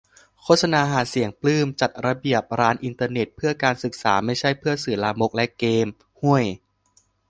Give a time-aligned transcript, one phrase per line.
[0.43, 6.45] โฆษณาหาเสียง-ปลื้ม :"จัดระเบียบ ร้านอินเทอร์เน็ต เพื่อการศึกษา ไม่ใช่เพื่อสื่อลามกและเกมส์"- ฮ่วย!